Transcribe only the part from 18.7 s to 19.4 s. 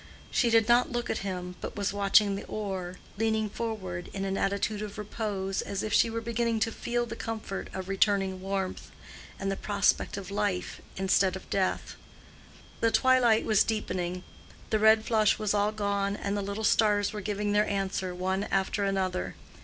another.